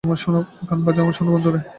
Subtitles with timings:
[0.69, 1.61] গান বাজাও, আমার সোনা বন্ধুরে তুমি।